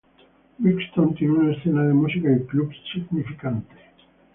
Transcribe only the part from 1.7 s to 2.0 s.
de